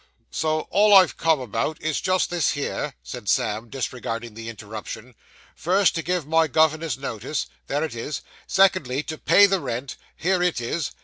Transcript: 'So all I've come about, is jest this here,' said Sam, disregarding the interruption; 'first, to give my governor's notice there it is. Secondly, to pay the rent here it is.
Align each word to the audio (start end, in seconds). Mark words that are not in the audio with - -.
'So 0.31 0.61
all 0.71 0.95
I've 0.95 1.15
come 1.15 1.39
about, 1.39 1.79
is 1.79 2.01
jest 2.01 2.31
this 2.31 2.53
here,' 2.53 2.95
said 3.03 3.29
Sam, 3.29 3.69
disregarding 3.69 4.33
the 4.33 4.49
interruption; 4.49 5.13
'first, 5.55 5.93
to 5.93 6.01
give 6.01 6.25
my 6.25 6.47
governor's 6.47 6.97
notice 6.97 7.45
there 7.67 7.83
it 7.83 7.93
is. 7.93 8.21
Secondly, 8.47 9.03
to 9.03 9.19
pay 9.19 9.45
the 9.45 9.59
rent 9.59 9.97
here 10.15 10.41
it 10.41 10.59
is. 10.59 10.89